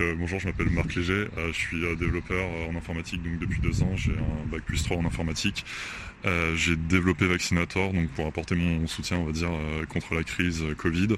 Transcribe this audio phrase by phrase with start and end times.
[0.00, 3.60] Euh, bonjour, je m'appelle Marc Léger, euh, je suis euh, développeur en informatique donc depuis
[3.60, 5.64] deux ans, j'ai un bac plus 3 en informatique.
[6.54, 9.50] J'ai développé Vaccinator donc pour apporter mon soutien on va dire
[9.88, 11.08] contre la crise Covid.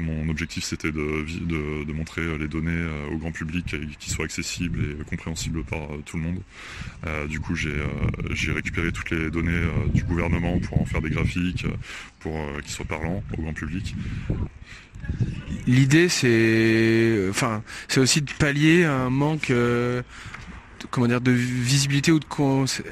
[0.00, 5.04] mon objectif c'était de, montrer les données au grand public et qu'ils soient accessibles et
[5.04, 7.28] compréhensibles par tout le monde.
[7.28, 11.66] du coup j'ai récupéré toutes les données du gouvernement pour en faire des graphiques,
[12.20, 13.94] pour qu'ils soient parlants au grand public.
[15.66, 20.02] L'idée, c'est, enfin, c'est aussi de pallier un manque euh,
[20.90, 22.24] comment dire de visibilité ou de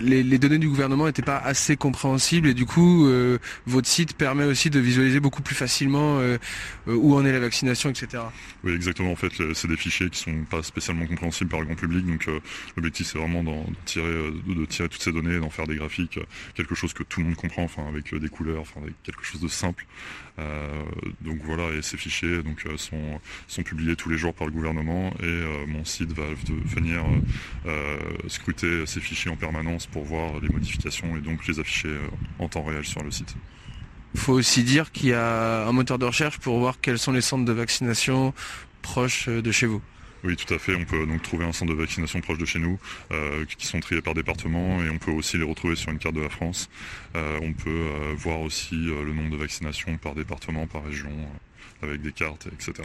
[0.00, 4.14] les, les, données du gouvernement n'étaient pas assez compréhensibles et du coup euh, votre site
[4.16, 6.38] permet aussi de visualiser beaucoup plus facilement euh,
[6.88, 8.22] euh, où en est la vaccination etc.
[8.64, 9.12] Oui exactement.
[9.12, 12.06] En fait c'est des fichiers qui sont pas spécialement compréhensibles par le grand public.
[12.06, 12.28] Donc
[12.76, 13.50] l'objectif c'est vraiment de
[13.84, 14.08] tirer
[14.46, 16.18] de, tirer toutes ces données d'en faire des graphiques
[16.54, 19.40] quelque chose que tout le monde comprend enfin avec des couleurs enfin avec quelque chose
[19.40, 19.86] de simple.
[21.20, 25.12] Donc voilà et ces fichiers donc sont sont publiés tous les jours par le gouvernement.
[25.22, 26.24] Et mon site va
[26.64, 27.04] venir
[28.28, 32.48] scruter ces fichiers en permanence pour voir les modifications et donc les afficher euh, en
[32.48, 33.34] temps réel sur le site.
[34.14, 37.12] Il faut aussi dire qu'il y a un moteur de recherche pour voir quels sont
[37.12, 38.34] les centres de vaccination
[38.82, 39.80] proches euh, de chez vous.
[40.24, 40.74] Oui, tout à fait.
[40.76, 42.78] On peut donc trouver un centre de vaccination proche de chez nous,
[43.58, 46.20] qui sont triés par département, et on peut aussi les retrouver sur une carte de
[46.20, 46.70] la France.
[47.16, 51.10] on peut voir aussi le nombre de vaccinations par département, par région,
[51.82, 52.84] avec des cartes, etc.